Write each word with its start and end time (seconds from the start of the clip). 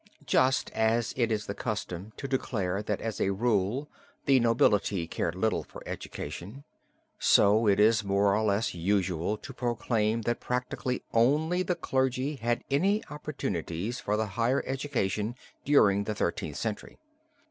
Just 0.25 0.71
as 0.71 1.13
it 1.15 1.31
is 1.31 1.45
the 1.45 1.53
custom 1.53 2.11
to 2.17 2.27
declare 2.27 2.81
that 2.81 2.99
as 3.01 3.21
a 3.21 3.29
rule, 3.29 3.87
the 4.25 4.39
nobility 4.39 5.05
cared 5.05 5.35
little 5.35 5.61
for 5.63 5.83
education, 5.85 6.63
so 7.19 7.67
it 7.67 7.79
is 7.79 8.03
more 8.03 8.33
or 8.35 8.41
less 8.41 8.73
usual 8.73 9.37
to 9.37 9.53
proclaim 9.53 10.23
that 10.23 10.39
practically 10.39 11.03
only 11.13 11.61
the 11.61 11.75
clergy 11.75 12.37
had 12.37 12.63
any 12.71 13.05
opportunities 13.11 13.99
for 13.99 14.17
the 14.17 14.25
higher 14.25 14.63
education 14.65 15.35
during 15.65 16.05
the 16.05 16.15
Thirteenth 16.15 16.57
Century. 16.57 16.97